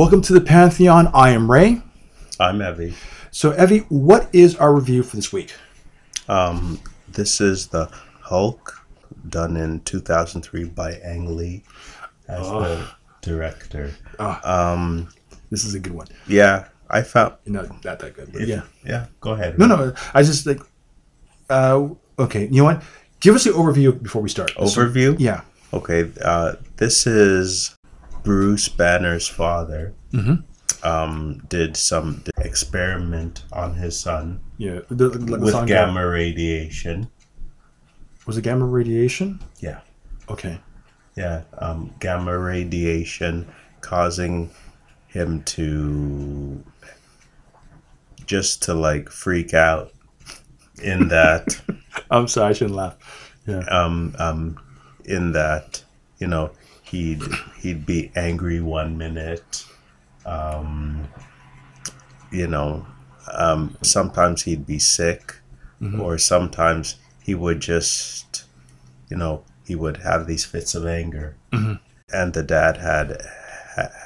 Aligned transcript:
Welcome 0.00 0.22
to 0.22 0.32
the 0.32 0.40
Pantheon. 0.40 1.10
I 1.12 1.32
am 1.32 1.50
Ray. 1.50 1.82
I'm 2.40 2.62
Evie. 2.62 2.94
So, 3.32 3.52
Evie, 3.62 3.80
what 3.90 4.30
is 4.32 4.56
our 4.56 4.74
review 4.74 5.02
for 5.02 5.16
this 5.16 5.30
week? 5.30 5.52
Um, 6.26 6.80
this 7.06 7.38
is 7.38 7.66
the 7.66 7.84
Hulk, 8.22 8.82
done 9.28 9.58
in 9.58 9.80
2003 9.80 10.64
by 10.64 10.92
Ang 11.04 11.36
Lee 11.36 11.64
as 12.28 12.48
the 12.48 12.88
director. 13.20 13.92
Um, 14.18 15.10
This 15.50 15.66
is 15.66 15.74
a 15.74 15.78
good 15.78 15.92
one. 15.92 16.06
yeah, 16.26 16.68
I 16.88 17.02
found. 17.02 17.34
Not 17.44 17.84
not 17.84 17.98
that 17.98 18.14
good, 18.14 18.32
but 18.32 18.46
yeah. 18.46 18.62
Yeah, 18.82 19.08
go 19.20 19.32
ahead. 19.32 19.58
No, 19.58 19.66
no. 19.66 19.92
I 20.14 20.22
just 20.22 20.46
like. 20.46 20.62
Uh, 21.50 21.90
okay, 22.18 22.46
you 22.46 22.62
know 22.62 22.64
what? 22.64 22.82
Give 23.20 23.34
us 23.34 23.44
the 23.44 23.50
overview 23.50 24.02
before 24.02 24.22
we 24.22 24.30
start. 24.30 24.54
Overview? 24.54 25.16
Yeah. 25.18 25.42
Okay, 25.74 26.10
uh, 26.24 26.54
this 26.78 27.06
is 27.06 27.76
Bruce 28.22 28.68
Banner's 28.68 29.28
father. 29.28 29.94
Um, 30.82 31.42
did 31.48 31.76
some 31.76 32.24
experiment 32.38 33.44
on 33.52 33.74
his 33.74 34.00
son 34.00 34.40
Yeah. 34.56 34.80
The, 34.88 35.10
the, 35.10 35.38
with 35.38 35.66
gamma 35.66 36.06
radiation. 36.06 37.10
Was 38.26 38.38
it 38.38 38.42
gamma 38.42 38.64
radiation? 38.64 39.40
Yeah. 39.58 39.80
Okay. 40.30 40.58
Yeah, 41.16 41.42
um, 41.58 41.92
gamma 41.98 42.38
radiation 42.38 43.46
causing 43.82 44.50
him 45.08 45.42
to 45.42 46.64
just 48.24 48.62
to 48.62 48.74
like 48.74 49.10
freak 49.10 49.52
out 49.52 49.92
in 50.82 51.08
that 51.08 51.60
I'm 52.10 52.28
sorry, 52.28 52.50
I 52.50 52.52
shouldn't 52.52 52.76
laugh. 52.76 52.96
Yeah. 53.46 53.64
um 53.64 54.14
um 54.18 54.58
in 55.04 55.32
that 55.32 55.82
you 56.18 56.26
know 56.26 56.52
he'd 56.90 57.22
he'd 57.60 57.86
be 57.86 58.10
angry 58.16 58.60
one 58.60 58.96
minute 58.98 59.64
um 60.26 61.08
you 62.30 62.46
know 62.46 62.86
um 63.32 63.76
sometimes 63.82 64.42
he'd 64.42 64.66
be 64.66 64.78
sick 64.78 65.36
or 65.98 66.18
sometimes 66.18 66.96
he 67.22 67.34
would 67.34 67.60
just 67.60 68.44
you 69.08 69.16
know 69.16 69.42
he 69.66 69.74
would 69.74 69.98
have 69.98 70.26
these 70.26 70.44
fits 70.44 70.74
of 70.74 70.84
anger. 70.86 71.36
And 72.12 72.34
the 72.34 72.42
dad 72.42 72.76
had 72.78 73.22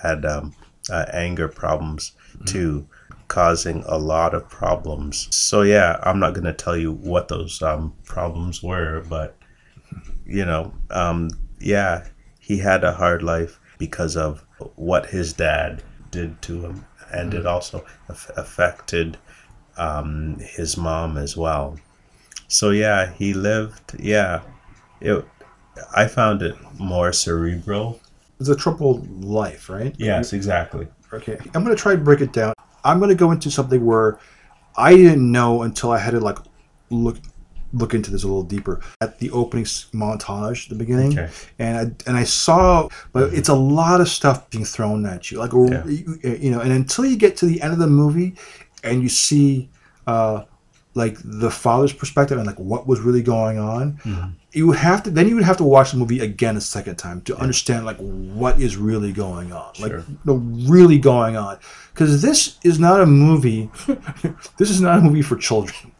had 0.03 0.27
um, 0.27 0.55
uh, 0.91 1.07
anger 1.13 1.48
problems 1.48 2.13
too 2.45 2.87
causing 3.29 3.83
a 3.87 3.97
lot 3.97 4.35
of 4.35 4.48
problems. 4.48 5.35
So 5.35 5.63
yeah 5.63 5.98
i'm 6.03 6.21
not 6.21 6.35
going 6.35 6.45
to 6.45 6.53
tell 6.53 6.77
you 6.77 6.93
what 6.93 7.29
those 7.29 7.63
um, 7.63 7.95
problems 8.05 8.63
were 8.63 9.03
but 9.09 9.37
you 10.27 10.45
know 10.45 10.75
um, 10.91 11.31
yeah 11.61 12.07
he 12.45 12.59
had 12.59 12.84
a 12.84 12.92
hard 12.92 13.23
life 13.23 13.59
because 13.78 14.17
of 14.17 14.45
what 14.77 15.06
his 15.06 15.33
dad 15.33 15.83
did 16.11 16.41
to 16.42 16.61
him 16.64 16.84
and 17.12 17.34
it 17.34 17.47
also 17.47 17.84
aff- 18.09 18.31
affected 18.36 19.17
um, 19.77 20.36
his 20.56 20.77
mom 20.77 21.17
as 21.17 21.36
well 21.36 21.77
so 22.48 22.70
yeah 22.70 23.12
he 23.12 23.34
lived 23.34 23.97
yeah 23.98 24.42
it 25.01 25.25
i 25.97 26.06
found 26.06 26.42
it 26.42 26.55
more 26.78 27.12
cerebral 27.12 28.01
It's 28.41 28.48
a 28.48 28.56
troubled 28.56 29.01
life, 29.25 29.69
right? 29.69 29.95
yes 29.98 30.33
exactly 30.33 30.86
Okay. 31.12 31.39
I'm 31.55 31.62
going 31.64 31.77
to 31.77 31.81
try 31.81 31.92
to 31.95 32.01
break 32.03 32.20
it 32.20 32.33
down. 32.33 32.55
I'm 32.83 32.98
going 32.98 33.08
to 33.08 33.14
go 33.25 33.31
into 33.31 33.48
something 33.48 33.84
where 33.86 34.19
I 34.77 34.97
didn't 34.97 35.31
know 35.31 35.62
until 35.62 35.92
I 35.92 35.98
had 35.98 36.11
to 36.11 36.19
like 36.19 36.39
look 36.91 37.19
look 37.75 37.92
into 37.94 38.11
this 38.11 38.22
a 38.25 38.27
little 38.27 38.42
deeper. 38.42 38.80
At 39.00 39.18
the 39.18 39.30
opening 39.30 39.64
montage 39.64 40.68
the 40.68 40.74
beginning 40.74 41.12
Okay. 41.18 41.30
and 41.58 41.77
I, 41.79 41.83
and 42.08 42.17
I 42.17 42.24
saw 42.24 42.89
but 43.12 43.33
it's 43.35 43.48
a 43.48 43.55
lot 43.55 44.01
of 44.01 44.08
stuff 44.08 44.48
being 44.51 44.64
thrown 44.64 45.05
at 45.07 45.30
you. 45.30 45.39
Like 45.39 45.52
Yeah. 45.52 45.84
you, 45.86 46.18
you 46.45 46.51
know 46.51 46.61
and 46.61 46.73
until 46.73 47.05
you 47.05 47.17
get 47.17 47.36
to 47.39 47.46
the 47.46 47.61
end 47.63 47.73
of 47.73 47.79
the 47.79 47.86
movie 47.89 48.34
and 48.83 49.02
you 49.02 49.08
see 49.08 49.68
uh 50.07 50.45
like 50.96 51.17
the 51.24 51.51
father's 51.51 51.92
perspective 51.92 52.39
and 52.39 52.46
like 52.46 52.58
what 52.58 52.86
was 52.86 53.01
really 53.01 53.23
going 53.23 53.58
on 53.58 53.98
you 54.52 54.68
would 54.68 54.77
have 54.79 55.02
to 55.02 55.11
then 55.11 55.27
you 55.29 55.34
would 55.34 55.42
have 55.42 55.57
to 55.57 55.64
watch 55.64 55.90
the 55.90 55.96
movie 55.96 56.20
again 56.20 56.57
a 56.57 56.61
second 56.61 56.95
time 56.96 57.20
to 57.23 57.36
understand 57.39 57.84
like 57.84 57.96
what 57.98 58.61
is 58.61 58.77
really 58.77 59.13
going 59.13 59.52
on. 59.52 59.73
Like 59.80 59.90
Sure. 59.90 60.05
no 60.24 60.34
really 60.34 60.98
going 60.98 61.36
on. 61.36 61.58
Because 61.92 62.23
this 62.23 62.58
is 62.63 62.79
not 62.79 63.01
a 63.01 63.07
movie 63.07 63.68
this 64.58 64.70
is 64.70 64.80
not 64.80 64.98
a 64.98 65.02
movie 65.02 65.23
for 65.23 65.34
children 65.36 65.90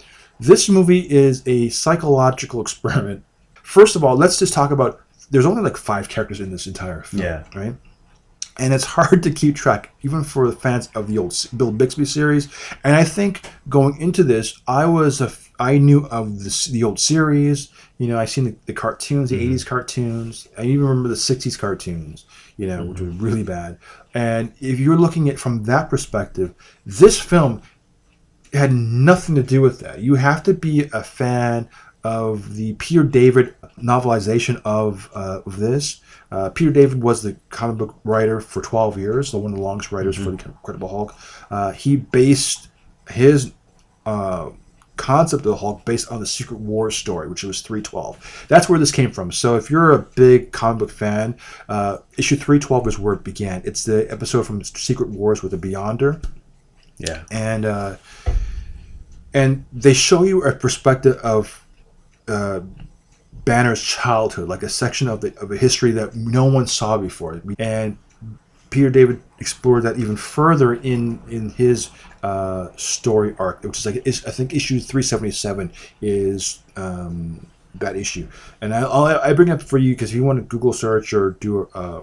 this 0.40 0.68
movie 0.68 1.10
is 1.10 1.42
a 1.46 1.68
psychological 1.70 2.60
experiment. 2.66 3.24
First 3.54 3.96
of 3.96 4.04
all 4.04 4.16
let's 4.16 4.38
just 4.38 4.52
talk 4.52 4.70
about 4.70 5.00
there's 5.30 5.46
only 5.46 5.62
like 5.62 5.76
five 5.76 6.08
characters 6.08 6.40
in 6.40 6.50
this 6.50 6.66
entire 6.66 7.02
film 7.02 7.22
Yeah. 7.22 7.44
right? 7.54 7.74
And 8.56 8.72
it's 8.72 8.84
hard 8.84 9.22
to 9.24 9.30
keep 9.30 9.56
track 9.56 9.92
even 10.02 10.22
for 10.22 10.48
the 10.48 10.56
fans 10.56 10.88
of 10.94 11.08
the 11.08 11.18
old 11.18 11.34
bill 11.56 11.72
bixby 11.72 12.04
series. 12.04 12.48
And 12.84 12.94
i 12.94 13.04
think 13.04 13.40
going 13.68 14.00
into 14.00 14.22
this 14.22 14.60
i 14.66 14.84
was 14.86 15.20
a 15.20 15.32
I 15.56 15.78
knew 15.78 16.06
of 16.06 16.42
the, 16.42 16.68
the 16.72 16.82
old 16.82 16.98
series. 16.98 17.68
You 17.98 18.08
know 18.08 18.18
i 18.18 18.24
seen 18.24 18.44
the, 18.44 18.56
the 18.66 18.72
cartoons 18.72 19.30
the 19.30 19.38
mm-hmm. 19.38 19.54
80s 19.54 19.66
cartoons. 19.66 20.48
I 20.58 20.64
even 20.64 20.84
remember 20.86 21.08
the 21.08 21.14
60s 21.14 21.58
cartoons 21.58 22.26
you 22.56 22.66
know 22.66 22.84
which 22.84 22.98
mm-hmm. 22.98 23.06
was 23.06 23.16
really 23.16 23.42
bad. 23.42 23.78
And 24.14 24.52
if 24.60 24.78
you're 24.78 24.98
looking 24.98 25.28
at 25.28 25.38
from 25.38 25.64
that 25.64 25.90
perspective 25.90 26.54
this 26.86 27.20
film 27.20 27.62
had 28.54 28.72
nothing 28.72 29.34
to 29.34 29.42
do 29.42 29.60
with 29.60 29.81
that. 29.81 30.00
You 30.00 30.15
have 30.15 30.42
to 30.44 30.54
be 30.54 30.88
a 30.92 31.03
fan 31.03 31.69
of 32.03 32.54
the 32.56 32.75
Peter 32.75 33.03
David 33.03 33.54
novelization 33.78 34.60
of, 34.65 35.10
uh, 35.15 35.41
of 35.47 35.59
this. 35.59 36.00
Uh, 36.31 36.50
Peter 36.50 36.70
David 36.70 37.03
was 37.03 37.22
the 37.22 37.37
comic 37.48 37.78
book 37.78 37.98
writer 38.04 38.41
for 38.41 38.60
12 38.60 38.98
years, 38.98 39.28
so 39.31 39.38
one 39.38 39.53
of 39.53 39.59
the 39.59 39.64
longest 39.64 39.93
writers 39.93 40.16
for 40.16 40.31
the 40.31 40.44
Incredible 40.44 40.88
Hulk. 40.88 41.14
Uh, 41.50 41.72
he 41.72 41.97
based 41.97 42.69
his 43.10 43.53
uh, 44.04 44.50
concept 44.97 45.41
of 45.41 45.50
the 45.50 45.56
Hulk 45.56 45.84
based 45.84 46.10
on 46.10 46.20
the 46.20 46.26
Secret 46.26 46.60
Wars 46.60 46.97
story, 46.97 47.28
which 47.28 47.43
was 47.43 47.62
312. 47.62 48.47
That's 48.48 48.69
where 48.69 48.78
this 48.78 48.93
came 48.93 49.10
from. 49.10 49.32
So 49.32 49.56
if 49.56 49.70
you're 49.70 49.93
a 49.93 49.98
big 49.98 50.53
comic 50.53 50.81
book 50.81 50.91
fan, 50.91 51.37
uh, 51.69 51.98
issue 52.19 52.37
312 52.37 52.88
is 52.88 52.98
where 52.98 53.14
it 53.14 53.25
began. 53.25 53.62
It's 53.64 53.84
the 53.84 54.10
episode 54.10 54.47
from 54.47 54.62
Secret 54.62 55.09
Wars 55.09 55.43
with 55.43 55.53
the 55.53 55.59
Beyonder 55.59 56.22
yeah 56.98 57.25
and 57.31 57.64
uh, 57.64 57.97
and 59.34 59.64
they 59.72 59.92
show 59.92 60.22
you 60.22 60.42
a 60.44 60.54
perspective 60.54 61.16
of 61.16 61.66
uh, 62.28 62.60
Banner's 63.44 63.82
childhood, 63.82 64.48
like 64.48 64.62
a 64.62 64.68
section 64.68 65.08
of 65.08 65.20
the 65.20 65.36
of 65.38 65.50
a 65.50 65.56
history 65.56 65.90
that 65.92 66.14
no 66.14 66.46
one 66.46 66.66
saw 66.66 66.96
before. 66.96 67.42
And 67.58 67.98
Peter 68.70 68.88
David 68.88 69.20
explored 69.40 69.82
that 69.82 69.98
even 69.98 70.16
further 70.16 70.74
in 70.74 71.20
in 71.28 71.50
his 71.50 71.90
uh, 72.22 72.68
story 72.76 73.34
arc, 73.38 73.62
which 73.62 73.78
is 73.78 73.86
like 73.86 74.06
I 74.06 74.30
think 74.30 74.54
issue 74.54 74.80
three 74.80 75.02
seventy 75.02 75.32
seven 75.32 75.72
is. 76.00 76.62
Um, 76.76 77.46
that 77.76 77.96
issue, 77.96 78.28
and 78.60 78.72
I, 78.72 78.82
I'll, 78.82 79.06
I 79.06 79.32
bring 79.32 79.48
it 79.48 79.50
up 79.50 79.60
for 79.60 79.78
you 79.78 79.94
because 79.94 80.10
if 80.10 80.14
you 80.14 80.22
want 80.22 80.38
to 80.38 80.44
Google 80.44 80.72
search 80.72 81.12
or 81.12 81.30
do 81.40 81.68
a 81.74 82.02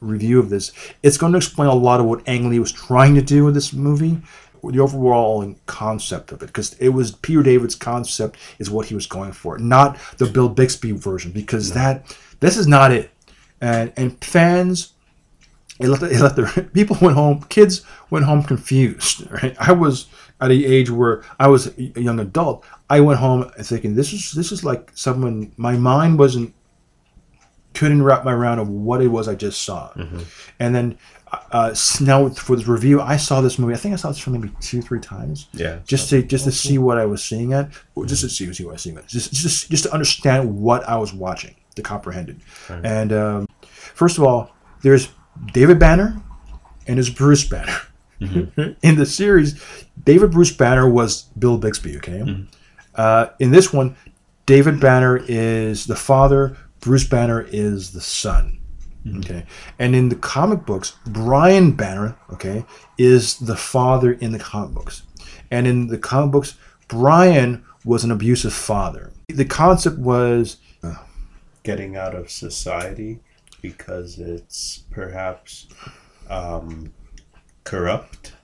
review 0.00 0.38
of 0.40 0.50
this, 0.50 0.72
it's 1.02 1.16
going 1.16 1.32
to 1.32 1.36
explain 1.36 1.68
a 1.68 1.74
lot 1.74 2.00
of 2.00 2.06
what 2.06 2.26
Ang 2.28 2.50
Lee 2.50 2.58
was 2.58 2.72
trying 2.72 3.14
to 3.14 3.22
do 3.22 3.44
with 3.44 3.54
this 3.54 3.72
movie, 3.72 4.18
the 4.62 4.80
overall 4.80 5.54
concept 5.66 6.32
of 6.32 6.42
it, 6.42 6.46
because 6.46 6.74
it 6.74 6.90
was 6.90 7.12
Peter 7.12 7.42
David's 7.42 7.74
concept 7.74 8.38
is 8.58 8.70
what 8.70 8.86
he 8.86 8.94
was 8.94 9.06
going 9.06 9.32
for, 9.32 9.58
not 9.58 9.98
the 10.18 10.26
Bill 10.26 10.48
Bixby 10.48 10.92
version, 10.92 11.32
because 11.32 11.72
that 11.72 12.16
this 12.40 12.56
is 12.56 12.66
not 12.66 12.92
it, 12.92 13.10
and 13.60 13.92
and 13.96 14.22
fans. 14.24 14.92
It 15.78 15.88
let, 15.88 16.00
the, 16.00 16.10
it 16.10 16.20
let 16.20 16.36
the 16.36 16.70
people 16.74 16.96
went 17.02 17.16
home. 17.16 17.42
Kids 17.50 17.84
went 18.08 18.24
home 18.24 18.42
confused. 18.42 19.28
Right? 19.30 19.54
I 19.60 19.72
was 19.72 20.06
at 20.40 20.48
the 20.48 20.64
age 20.64 20.90
where 20.90 21.22
I 21.38 21.48
was 21.48 21.66
a 21.78 22.00
young 22.00 22.18
adult. 22.18 22.64
I 22.88 23.00
went 23.00 23.20
home 23.20 23.50
thinking 23.60 23.94
this 23.94 24.12
is 24.12 24.32
this 24.32 24.52
is 24.52 24.64
like 24.64 24.90
someone. 24.94 25.52
My 25.56 25.76
mind 25.76 26.18
wasn't 26.18 26.54
couldn't 27.76 28.02
wrap 28.02 28.24
my 28.24 28.32
around 28.32 28.58
of 28.58 28.68
what 28.68 29.02
it 29.02 29.08
was 29.08 29.28
I 29.28 29.34
just 29.34 29.62
saw. 29.62 29.92
And 30.58 30.74
then 30.74 30.98
uh, 31.52 31.74
now 32.00 32.28
for 32.30 32.56
this 32.56 32.66
review, 32.66 33.00
I 33.00 33.16
saw 33.16 33.40
this 33.40 33.58
movie. 33.58 33.74
I 33.74 33.76
think 33.76 33.92
I 33.92 33.96
saw 33.96 34.08
this 34.08 34.18
for 34.18 34.30
maybe 34.30 34.50
two, 34.60 34.80
three 34.80 35.00
times. 35.00 35.48
Yeah. 35.52 35.80
Just 35.84 36.08
to 36.10 36.22
just 36.22 36.44
to 36.44 36.52
see 36.52 36.78
what 36.78 36.98
I 36.98 37.04
was 37.04 37.22
seeing 37.22 37.52
at, 37.52 37.70
or 37.94 38.06
just 38.06 38.22
to 38.22 38.28
see, 38.28 38.50
see 38.52 38.64
what 38.64 38.70
I 38.70 38.72
was 38.74 38.82
seeing 38.82 38.96
at, 38.96 39.06
just 39.06 39.32
just 39.32 39.70
just 39.70 39.84
to 39.84 39.92
understand 39.92 40.58
what 40.58 40.88
I 40.88 40.96
was 40.96 41.12
watching, 41.12 41.54
to 41.74 41.82
comprehend 41.82 42.30
it. 42.30 42.36
And 42.68 43.12
um, 43.12 43.48
first 43.62 44.18
of 44.18 44.24
all, 44.24 44.52
there's 44.82 45.08
David 45.52 45.78
Banner, 45.78 46.20
and 46.86 46.96
there's 46.96 47.10
Bruce 47.10 47.44
Banner. 47.44 47.76
in 48.20 48.96
the 48.96 49.04
series, 49.04 49.60
David 50.02 50.30
Bruce 50.30 50.52
Banner 50.52 50.88
was 50.88 51.24
Bill 51.38 51.58
Bixby. 51.58 51.98
Okay. 51.98 52.46
Uh, 52.94 53.26
in 53.40 53.50
this 53.50 53.72
one, 53.74 53.94
David 54.46 54.80
Banner 54.80 55.20
is 55.28 55.86
the 55.86 55.96
father. 55.96 56.56
Bruce 56.80 57.06
Banner 57.06 57.46
is 57.50 57.92
the 57.92 58.00
son. 58.00 58.60
Okay. 59.18 59.46
And 59.78 59.94
in 59.94 60.08
the 60.08 60.16
comic 60.16 60.66
books, 60.66 60.96
Brian 61.06 61.72
Banner, 61.72 62.16
okay, 62.32 62.64
is 62.98 63.38
the 63.38 63.56
father 63.56 64.12
in 64.12 64.32
the 64.32 64.38
comic 64.38 64.74
books. 64.74 65.02
And 65.50 65.66
in 65.66 65.86
the 65.86 65.98
comic 65.98 66.32
books, 66.32 66.56
Brian 66.88 67.64
was 67.84 68.02
an 68.02 68.10
abusive 68.10 68.52
father. 68.52 69.12
The 69.28 69.44
concept 69.44 69.98
was 69.98 70.56
getting 71.66 71.96
out 71.96 72.14
of 72.14 72.30
society 72.30 73.18
because 73.60 74.20
it's 74.20 74.84
perhaps 74.90 75.66
um, 76.30 76.92
corrupt? 77.64 78.34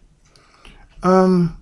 Um, 1.05 1.62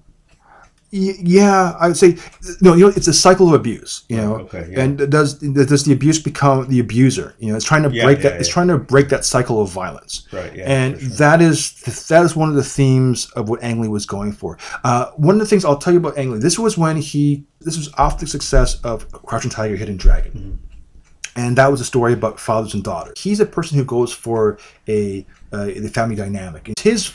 yeah, 0.92 1.76
I 1.78 1.88
would 1.88 1.96
say 1.96 2.16
no. 2.60 2.75
You 2.75 2.87
know, 2.87 2.92
it's 2.96 3.06
a 3.08 3.12
cycle 3.12 3.46
of 3.48 3.54
abuse. 3.54 4.04
You 4.08 4.16
know, 4.16 4.34
Okay, 4.40 4.69
yeah. 4.72 4.82
and 4.82 5.10
does 5.10 5.34
does 5.34 5.84
the 5.84 5.92
abuse 5.92 6.19
become 6.19 6.69
the 6.69 6.81
abuser? 6.81 7.34
You 7.38 7.50
know, 7.50 7.56
it's 7.56 7.64
trying 7.64 7.84
to 7.84 7.90
Yeah, 7.90 8.04
break 8.04 8.19
yeah, 8.19 8.31
that. 8.31 8.40
It's 8.40 8.48
trying 8.48 8.69
to 8.69 8.78
break 8.78 9.08
that 9.10 9.25
cycle 9.25 9.60
of 9.62 9.70
violence. 9.70 10.26
Right. 10.32 10.54
Yeah. 10.56 10.64
and 10.66 11.00
sure. 11.00 11.08
that 11.10 11.40
is 11.40 11.75
that 12.08 12.25
is 12.25 12.34
one 12.34 12.48
of 12.48 12.56
the 12.56 12.64
themes 12.64 13.31
of 13.37 13.48
what 13.48 13.62
Ang 13.62 13.81
Lee 13.81 13.88
was 13.88 14.04
going 14.06 14.32
for. 14.32 14.58
Uh, 14.82 15.10
one 15.12 15.34
of 15.37 15.40
the 15.40 15.46
things 15.46 15.64
I'll 15.64 15.78
tell 15.78 15.92
you 15.92 16.00
about 16.00 16.19
Ang 16.19 16.32
Lee. 16.32 16.38
This 16.38 16.58
was 16.58 16.76
when 16.76 16.96
he. 16.96 17.44
This 17.60 17.76
was 17.76 17.90
after 17.98 18.25
the 18.25 18.31
success 18.31 18.81
of 18.82 19.10
Crouching 19.12 19.50
Tiger, 19.50 19.76
Hidden 19.76 19.96
Dragon, 19.98 20.32
Mm-hmm. 20.32 21.40
and 21.40 21.56
that 21.56 21.70
was 21.70 21.81
a 21.81 21.84
story 21.84 22.14
about 22.14 22.40
fathers 22.40 22.75
and 22.75 22.82
daughters. 22.82 23.20
He's 23.20 23.38
a 23.38 23.46
person 23.46 23.78
who 23.78 23.84
goes 23.84 24.12
for 24.12 24.58
a 24.88 25.25
uh, 25.52 25.66
the 25.66 25.88
family 25.92 26.16
dynamic. 26.16 26.72
His 26.81 27.12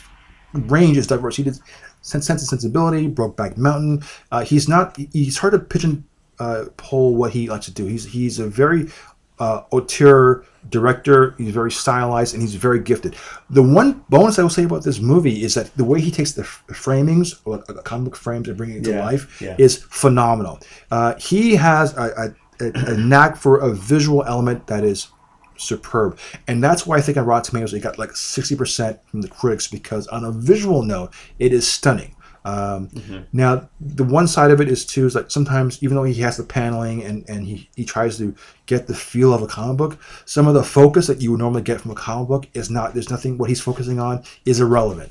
range 0.52 0.96
is 0.96 1.06
diverse. 1.06 1.36
He 1.36 1.42
did 1.42 1.58
Sense 2.06 2.28
and 2.30 2.40
Sensibility, 2.40 3.08
Brokeback 3.08 3.56
Mountain. 3.56 4.02
Uh, 4.30 4.44
he's 4.44 4.68
not. 4.68 4.96
He's 5.12 5.38
hard 5.38 5.52
to 5.54 5.58
pigeon 5.58 6.04
uh, 6.38 6.66
what 6.90 7.32
he 7.32 7.48
likes 7.48 7.66
to 7.66 7.72
do. 7.72 7.86
He's 7.86 8.04
he's 8.04 8.38
a 8.38 8.46
very 8.46 8.88
uh, 9.38 9.62
auteur 9.72 10.44
director. 10.70 11.34
He's 11.38 11.52
very 11.52 11.70
stylized 11.70 12.32
and 12.34 12.42
he's 12.42 12.54
very 12.54 12.80
gifted. 12.80 13.16
The 13.50 13.62
one 13.62 14.04
bonus 14.08 14.38
I 14.38 14.42
will 14.42 14.50
say 14.50 14.64
about 14.64 14.84
this 14.84 15.00
movie 15.00 15.42
is 15.42 15.54
that 15.54 15.76
the 15.76 15.84
way 15.84 16.00
he 16.00 16.10
takes 16.10 16.32
the 16.32 16.42
f- 16.42 16.62
framings, 16.68 17.40
or 17.44 17.62
uh, 17.68 17.82
comic 17.82 18.04
book 18.06 18.16
frames, 18.16 18.48
and 18.48 18.56
bringing 18.56 18.78
it 18.78 18.84
to 18.84 18.92
Yeah, 18.92 19.04
life 19.04 19.40
yeah. 19.42 19.56
is 19.58 19.82
phenomenal. 19.90 20.60
Uh, 20.90 21.14
he 21.18 21.56
has 21.56 21.96
a, 21.96 22.34
a, 22.60 22.64
a, 22.66 22.94
a 22.94 22.96
knack 22.96 23.36
for 23.36 23.58
a 23.58 23.70
visual 23.74 24.24
element 24.24 24.66
that 24.68 24.84
is 24.84 25.08
superb, 25.56 26.18
and 26.46 26.62
that's 26.62 26.86
why 26.86 26.96
I 26.96 27.00
think 27.00 27.16
on 27.18 27.26
Rotten 27.26 27.50
Tomatoes 27.50 27.74
it 27.74 27.80
got 27.80 27.98
like 27.98 28.16
sixty 28.16 28.56
percent 28.56 28.98
from 29.08 29.22
the 29.22 29.28
critics 29.28 29.68
because 29.68 30.06
on 30.08 30.24
a 30.24 30.32
visual 30.32 30.82
note, 30.82 31.12
it 31.38 31.52
is 31.52 31.66
stunning. 31.66 32.14
Um, 32.44 32.90
Now, 33.32 33.68
the 33.80 34.04
one 34.04 34.28
side 34.28 34.52
of 34.52 34.60
it 34.60 34.68
is 34.68 34.86
too 34.86 35.04
is 35.04 35.16
like 35.16 35.32
sometimes 35.32 35.82
even 35.82 35.96
though 35.96 36.04
he 36.04 36.22
has 36.22 36.36
the 36.36 36.44
paneling 36.44 37.02
and, 37.02 37.28
and 37.28 37.44
he, 37.44 37.68
he 37.74 37.84
tries 37.84 38.18
to 38.18 38.36
get 38.66 38.86
the 38.86 38.94
feel 38.94 39.34
of 39.34 39.42
a 39.42 39.48
comic 39.48 39.76
book, 39.76 39.98
some 40.26 40.46
of 40.46 40.54
the 40.54 40.62
focus 40.62 41.08
that 41.08 41.20
you 41.20 41.32
would 41.32 41.40
normally 41.40 41.62
get 41.62 41.80
from 41.80 41.90
a 41.90 41.96
comic 41.96 42.28
book 42.28 42.46
is 42.54 42.70
not. 42.70 42.94
There's 42.94 43.10
nothing. 43.10 43.36
What 43.36 43.48
he's 43.48 43.60
focusing 43.60 43.98
on 43.98 44.22
is 44.44 44.60
irrelevant. 44.60 45.10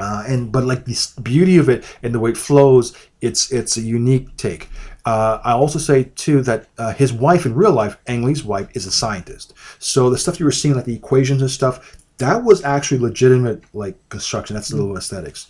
Uh, 0.00 0.24
and 0.26 0.50
but 0.50 0.64
like 0.64 0.84
the 0.84 1.20
beauty 1.22 1.56
of 1.56 1.68
it 1.68 1.84
and 2.02 2.12
the 2.12 2.18
way 2.18 2.30
it 2.30 2.36
flows, 2.36 2.96
it's 3.20 3.52
it's 3.52 3.76
a 3.76 3.80
unique 3.80 4.36
take. 4.36 4.68
Uh, 5.08 5.40
I 5.42 5.52
also 5.52 5.78
say 5.78 6.04
too 6.16 6.42
that 6.42 6.66
uh, 6.76 6.92
his 6.92 7.14
wife 7.14 7.46
in 7.46 7.54
real 7.54 7.72
life, 7.72 7.96
Ang 8.08 8.24
Lee's 8.24 8.44
wife, 8.44 8.68
is 8.74 8.84
a 8.84 8.90
scientist. 8.90 9.54
So 9.78 10.10
the 10.10 10.18
stuff 10.18 10.38
you 10.38 10.44
were 10.44 10.52
seeing, 10.52 10.74
like 10.74 10.84
the 10.84 10.94
equations 10.94 11.40
and 11.40 11.50
stuff, 11.50 11.96
that 12.18 12.44
was 12.44 12.62
actually 12.62 12.98
legitimate 12.98 13.64
like 13.72 13.96
construction. 14.10 14.52
That's 14.52 14.70
a 14.70 14.76
little 14.76 14.98
aesthetics. 14.98 15.46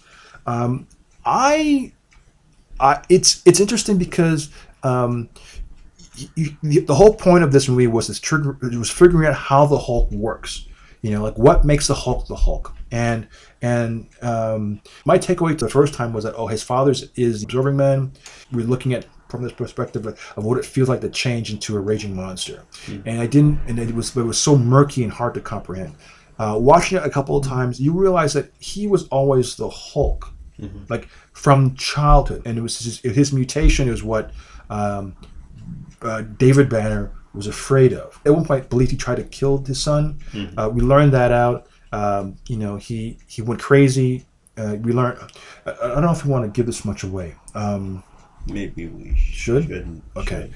Um, 0.47 0.87
I, 1.25 1.93
I, 2.79 3.03
it's 3.09 3.43
it's 3.47 3.59
interesting 3.59 3.99
because 3.99 4.51
um, 4.85 5.29
you, 6.37 6.57
you, 6.63 6.83
the 6.83 6.95
whole 6.95 7.17
point 7.17 7.43
of 7.43 7.51
this 7.51 7.69
movie 7.69 7.89
was 7.89 8.07
this 8.07 8.21
trigger 8.21 8.57
it 8.63 8.79
was 8.79 8.93
figuring 8.93 9.27
out 9.27 9.35
how 9.35 9.67
the 9.67 9.79
Hulk 9.79 10.09
works. 10.13 10.69
You 11.03 11.11
know, 11.11 11.23
like 11.25 11.37
what 11.37 11.65
makes 11.65 11.89
the 11.89 11.95
Hulk 11.95 12.29
the 12.29 12.37
Hulk. 12.37 12.77
And 12.93 13.27
and 13.61 14.07
um, 14.23 14.83
my 15.05 15.19
takeaway 15.19 15.59
to 15.59 15.65
the 15.65 15.71
first 15.71 15.95
time 15.95 16.13
was 16.13 16.23
that 16.23 16.37
oh, 16.37 16.47
his 16.47 16.63
father's 16.63 17.11
is 17.17 17.41
the 17.41 17.47
observing 17.47 17.77
man. 17.77 18.13
We're 18.53 18.65
looking 18.65 18.95
at 18.95 19.05
from 19.29 19.43
this 19.43 19.53
perspective 19.53 20.07
of, 20.07 20.19
of 20.37 20.45
what 20.45 20.59
it 20.59 20.65
feels 20.65 20.89
like 20.89 21.01
to 21.03 21.11
change 21.11 21.53
into 21.53 21.77
a 21.77 21.81
raging 21.81 22.15
monster. 22.17 22.65
And 23.07 23.21
I 23.21 23.27
didn't, 23.27 23.61
and 23.67 23.79
it 23.79 23.95
was 23.95 24.17
it 24.17 24.23
was 24.23 24.39
so 24.39 24.57
murky 24.57 25.03
and 25.05 25.13
hard 25.13 25.35
to 25.35 25.41
comprehend. 25.41 25.95
Uh, 26.39 26.57
watching 26.59 26.99
it 26.99 27.05
a 27.05 27.11
couple 27.11 27.37
of 27.37 27.45
times, 27.47 27.81
you 27.81 27.93
realize 27.93 28.33
that 28.33 28.53
he 28.61 28.87
was 28.87 29.09
always 29.09 29.57
the 29.57 29.69
Hulk, 29.69 30.33
like 30.89 31.09
from 31.33 31.75
childhood, 31.77 32.43
and 32.47 32.57
it 32.59 32.63
was 32.63 32.79
his, 32.79 33.01
his 33.01 33.33
mutation 33.33 33.89
is 33.89 34.03
what 34.03 34.31
um, 34.71 35.15
uh, 36.03 36.23
David 36.37 36.69
Banner 36.69 37.11
was 37.35 37.47
afraid 37.47 37.93
of. 37.93 38.21
At 38.25 38.33
one 38.35 38.45
point, 38.45 38.69
believed 38.71 38.91
he 38.91 38.97
tried 38.97 39.17
to 39.17 39.25
kill 39.25 39.59
his 39.65 39.81
son. 39.83 40.19
Uh, 40.57 40.69
we 40.73 40.81
learned 40.81 41.13
that 41.13 41.33
out. 41.33 41.67
Um, 41.93 42.37
you 42.49 42.57
know, 42.57 42.77
he 42.77 43.19
he 43.27 43.43
went 43.43 43.61
crazy. 43.61 44.25
Uh, 44.57 44.77
we 44.81 44.93
learned. 44.93 45.19
I, 45.67 45.71
I 45.71 45.89
don't 45.89 46.03
know 46.03 46.13
if 46.13 46.25
we 46.25 46.31
want 46.31 46.45
to 46.45 46.51
give 46.51 46.67
this 46.67 46.85
much 46.85 47.03
away. 47.05 47.35
Um, 47.55 48.03
Maybe 48.47 48.87
we 48.87 49.15
Should? 49.17 49.65
shouldn't. 49.65 50.03
okay. 50.17 50.51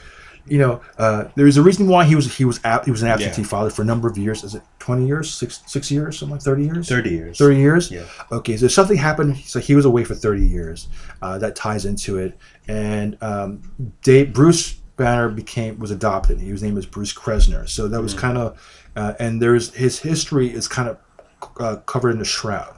You 0.49 0.59
know, 0.59 0.81
uh, 0.99 1.25
there 1.37 1.47
is 1.47 1.57
a 1.57 1.63
reason 1.63 1.87
why 1.87 2.05
he 2.05 2.17
was 2.17 2.35
he 2.37 2.45
was 2.45 2.59
ab- 2.65 2.85
he 2.85 2.91
was 2.91 3.03
an 3.03 3.09
absentee 3.09 3.43
Yeah. 3.43 3.47
father 3.47 3.71
for 3.71 3.83
a 3.83 3.85
number 3.85 4.09
of 4.09 4.19
years. 4.19 4.43
Is 4.43 4.57
it 4.57 4.63
twenty 4.81 5.07
years, 5.07 5.31
six 5.31 5.61
six 5.67 5.89
years, 5.89 6.19
something 6.19 6.33
like 6.35 6.43
thirty 6.43 6.65
years? 6.65 6.89
30 6.89 7.11
years. 7.11 7.39
30 7.39 7.57
years? 7.59 7.91
Yeah. 7.93 8.03
Okay, 8.33 8.57
so 8.57 8.67
something 8.67 8.97
happened. 8.97 9.37
So 9.37 9.61
he 9.61 9.77
was 9.77 9.85
away 9.85 10.03
for 10.03 10.17
30 10.17 10.45
years. 10.45 10.89
Uh, 11.23 11.39
that 11.39 11.55
ties 11.55 11.85
into 11.85 12.19
it. 12.19 12.37
And 12.67 13.17
um, 13.23 13.63
Dave, 14.03 14.33
Bruce 14.33 14.73
Banner 14.97 15.29
became 15.29 15.79
was 15.79 15.93
adopted. 15.93 16.41
His 16.41 16.61
name 16.61 16.77
is 16.77 16.87
Bruce 16.87 17.13
Krenzler. 17.15 17.69
So 17.69 17.87
that 17.87 18.03
was 18.03 18.13
kind 18.13 18.37
of, 18.37 18.61
uh, 18.97 19.15
and 19.21 19.41
there's 19.41 19.73
his 19.75 20.01
history 20.01 20.53
is 20.53 20.67
kind 20.67 20.89
of 20.89 20.99
uh, 21.61 21.77
covered 21.87 22.17
in 22.17 22.21
a 22.21 22.25
shroud, 22.25 22.75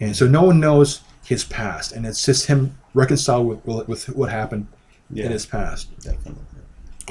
and 0.00 0.16
so 0.16 0.26
no 0.26 0.42
one 0.42 0.58
knows 0.58 1.02
his 1.22 1.44
past, 1.44 1.92
and 1.92 2.06
it's 2.06 2.24
just 2.24 2.46
him 2.46 2.78
reconciled 2.94 3.46
with 3.66 3.86
with, 3.88 4.08
what 4.10 4.30
happened 4.30 4.66
Yeah. 5.10 5.26
in 5.26 5.32
his 5.32 5.46
past. 5.46 5.88
Definitely. 6.00 6.42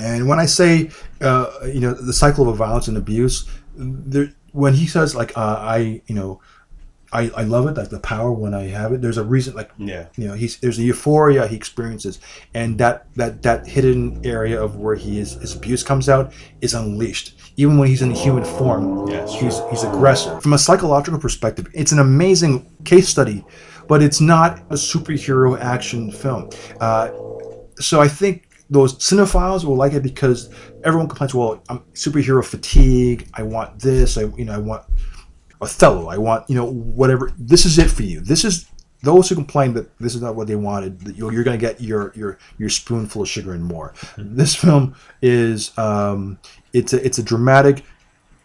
And 0.02 0.28
when 0.28 0.40
I 0.40 0.48
say, 0.48 0.90
uh, 1.22 1.48
you 1.66 1.80
know, 1.80 1.94
the 1.94 2.14
cycle 2.14 2.50
of 2.50 2.58
violence 2.58 2.88
and 2.88 2.98
abuse, 2.98 3.48
there, 3.76 4.30
when 4.52 4.74
he 4.74 4.88
says 4.88 5.16
like, 5.16 5.38
uh, 5.38 5.58
I, 5.60 6.02
you 6.08 6.16
know, 6.16 6.42
I, 7.12 7.30
I 7.38 7.44
love 7.44 7.68
it, 7.68 7.78
like 7.78 7.90
the 7.90 8.00
power 8.00 8.32
when 8.32 8.56
I 8.56 8.64
have 8.70 8.92
it. 8.92 9.02
There's 9.04 9.20
a 9.20 9.24
reason, 9.24 9.54
like, 9.54 9.70
Yeah. 9.78 10.08
you 10.18 10.28
know, 10.28 10.34
he's 10.34 10.58
there's 10.58 10.80
a 10.80 10.82
euphoria 10.84 11.46
he 11.48 11.56
experiences, 11.56 12.20
and 12.56 12.80
that 12.80 13.06
that 13.16 13.44
that 13.44 13.68
hidden 13.68 14.20
area 14.26 14.60
of 14.60 14.78
where 14.78 14.96
he 14.96 15.20
is 15.20 15.34
his 15.34 15.56
abuse 15.56 15.84
comes 15.84 16.10
out 16.10 16.34
is 16.62 16.74
unleashed. 16.74 17.36
Even 17.56 17.78
when 17.78 17.88
he's 17.88 18.02
in 18.02 18.12
a 18.12 18.16
human 18.16 18.44
form, 18.44 19.08
Yes. 19.10 19.32
he's 19.40 19.62
he's 19.70 19.84
aggressive. 19.84 20.42
From 20.42 20.54
a 20.54 20.58
psychological 20.58 21.20
perspective, 21.20 21.68
it's 21.76 21.92
an 21.92 22.00
amazing 22.00 22.66
case 22.84 23.08
study, 23.08 23.46
but 23.88 24.02
it's 24.02 24.22
not 24.22 24.60
a 24.70 24.76
superhero 24.76 25.60
action 25.60 26.12
film. 26.12 26.50
Uh, 26.80 27.12
so 27.80 28.02
I 28.02 28.08
think 28.08 28.50
those 28.70 28.96
cinephiles 28.96 29.64
will 29.66 29.76
like 29.76 29.94
it 29.94 30.04
because 30.04 30.50
everyone 30.84 31.08
complains, 31.08 31.34
well, 31.34 31.62
I'm 31.70 31.80
superhero 31.94 32.44
fatigue. 32.44 33.28
I 33.34 33.44
want 33.44 33.80
this. 33.80 34.18
I 34.18 34.24
you 34.24 34.46
know 34.46 34.54
I 34.54 34.58
want 34.58 34.84
Othello. 35.62 36.08
I 36.08 36.18
want 36.18 36.50
you 36.50 36.56
know 36.56 36.66
whatever. 36.66 37.32
This 37.38 37.66
is 37.66 37.78
it 37.78 37.90
for 37.90 38.04
you. 38.04 38.20
This 38.20 38.44
is 38.44 38.68
those 39.04 39.28
who 39.28 39.36
complain 39.36 39.74
that 39.74 39.96
this 40.00 40.16
is 40.16 40.22
not 40.22 40.36
what 40.36 40.48
they 40.48 40.56
wanted. 40.56 41.00
That 41.02 41.16
you're, 41.18 41.32
you're 41.34 41.44
going 41.44 41.60
to 41.60 41.66
get 41.66 41.82
your 41.82 42.14
your 42.16 42.38
your 42.58 42.70
spoonful 42.70 43.24
of 43.24 43.30
sugar 43.30 43.54
and 43.54 43.64
more. 43.64 43.94
This 44.18 44.56
film 44.56 44.96
is 45.22 45.78
um, 45.78 46.40
it's 46.74 46.94
a 46.94 47.06
it's 47.06 47.18
a 47.18 47.24
dramatic 47.24 47.84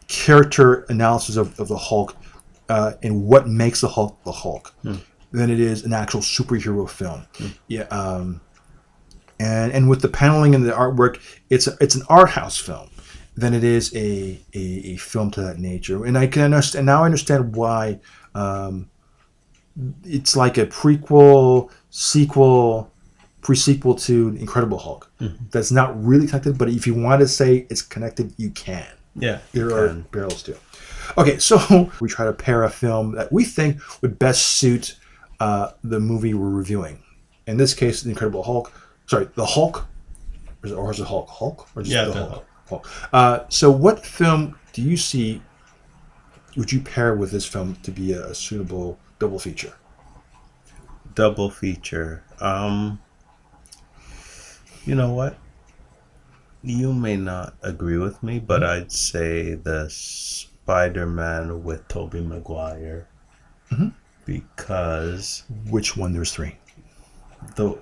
character 0.08 0.84
analysis 0.88 1.36
of, 1.36 1.58
of 1.60 1.68
the 1.68 1.76
Hulk 1.76 2.16
uh, 2.68 2.94
and 3.02 3.24
what 3.24 3.48
makes 3.48 3.80
the 3.80 3.88
Hulk 3.88 4.22
the 4.24 4.32
Hulk 4.32 4.74
than 5.32 5.50
it 5.50 5.60
is 5.60 5.84
an 5.84 5.92
actual 5.92 6.20
superhero 6.20 6.88
film. 6.88 7.24
Yeah. 7.66 7.82
Um, 7.84 8.40
and 9.40 9.72
and 9.72 9.88
with 9.88 10.02
the 10.02 10.08
paneling 10.08 10.54
and 10.54 10.64
the 10.64 10.72
artwork, 10.72 11.20
it's 11.48 11.66
a, 11.66 11.76
it's 11.80 11.94
an 11.94 12.02
art 12.08 12.30
house 12.30 12.58
film 12.58 12.90
than 13.36 13.54
it 13.54 13.62
is 13.62 13.94
a, 13.94 14.40
a, 14.52 14.58
a 14.58 14.96
film 14.96 15.30
to 15.30 15.40
that 15.42 15.58
nature. 15.58 16.04
And 16.04 16.18
I 16.18 16.26
can 16.26 16.42
understand 16.42 16.86
now. 16.86 17.02
I 17.02 17.06
understand 17.06 17.54
why 17.54 18.00
um, 18.34 18.90
it's 20.04 20.34
like 20.34 20.58
a 20.58 20.66
prequel, 20.66 21.70
sequel, 21.90 22.92
pre-sequel 23.40 23.94
to 23.94 24.36
Incredible 24.40 24.78
Hulk. 24.78 25.10
That's 25.50 25.70
not 25.70 26.02
really 26.04 26.26
connected, 26.26 26.58
but 26.58 26.68
if 26.68 26.86
you 26.86 26.94
want 26.94 27.20
to 27.20 27.28
say 27.28 27.66
it's 27.70 27.82
connected, 27.82 28.34
you 28.38 28.50
can. 28.50 28.86
Yeah. 29.14 29.38
There 29.52 29.70
are 29.70 29.94
barrels 29.94 30.42
too. 30.42 30.56
Okay, 31.16 31.38
so 31.38 31.90
we 32.00 32.08
try 32.08 32.24
to 32.24 32.32
pair 32.32 32.64
a 32.64 32.70
film 32.70 33.12
that 33.12 33.32
we 33.32 33.44
think 33.44 33.80
would 34.02 34.18
best 34.18 34.42
suit 34.42 34.96
uh, 35.40 35.70
the 35.84 36.00
movie 36.00 36.34
we're 36.34 36.48
reviewing. 36.50 37.02
In 37.46 37.56
this 37.56 37.74
case, 37.74 38.02
The 38.02 38.10
Incredible 38.10 38.42
Hulk. 38.42 38.72
Sorry, 39.06 39.28
The 39.34 39.46
Hulk. 39.46 39.86
Or 40.62 40.66
is 40.66 40.72
it, 40.72 40.74
or 40.74 40.90
is 40.90 41.00
it 41.00 41.06
Hulk? 41.06 41.28
Hulk? 41.28 41.68
Or 41.76 41.82
just 41.82 41.94
Yeah, 41.94 42.04
The 42.06 42.12
The 42.12 42.24
Hulk? 42.26 42.46
Hulk. 42.68 42.88
Uh, 43.12 43.38
so, 43.48 43.70
what 43.70 44.04
film 44.04 44.58
do 44.72 44.82
you 44.82 44.96
see 44.96 45.40
would 46.56 46.72
you 46.72 46.80
pair 46.80 47.14
with 47.14 47.30
this 47.30 47.46
film 47.46 47.76
to 47.84 47.90
be 47.90 48.12
a, 48.12 48.26
a 48.28 48.34
suitable 48.34 48.98
double 49.18 49.38
feature? 49.38 49.72
double 51.14 51.50
feature. 51.50 52.22
Um, 52.40 53.00
you 54.84 54.94
know 54.94 55.12
what? 55.12 55.36
You 56.62 56.92
may 56.92 57.16
not 57.16 57.54
agree 57.62 57.98
with 57.98 58.22
me, 58.22 58.38
but 58.38 58.62
I'd 58.62 58.92
say 58.92 59.54
the 59.54 59.88
Spider-Man 59.90 61.64
with 61.64 61.88
Tobey 61.88 62.20
Maguire 62.20 63.08
Mhm. 63.72 63.92
Because 64.28 65.44
Which 65.70 65.96
one? 65.96 66.12
There's 66.12 66.32
three. 66.32 66.54
the 67.56 67.78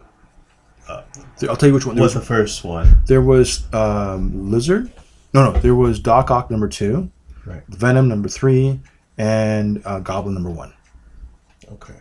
I'll 0.89 1.57
tell 1.57 1.69
you 1.69 1.75
which 1.75 1.85
one. 1.85 1.97
There 1.97 2.05
was 2.05 2.15
the 2.15 2.21
first 2.21 2.63
one. 2.63 3.03
there 3.07 3.21
was 3.21 3.67
um, 3.75 4.51
Lizard. 4.53 4.93
No, 5.35 5.51
no. 5.51 5.59
There 5.59 5.75
was 5.75 5.99
Doc 5.99 6.31
Ock 6.31 6.49
number 6.51 6.69
two. 6.69 7.11
Right. 7.45 7.63
Venom 7.69 8.09
number 8.09 8.29
three, 8.29 8.81
and 9.19 9.83
uh, 9.85 9.99
Goblin 9.99 10.35
number 10.35 10.51
one. 10.51 10.73
Okay. 11.73 11.97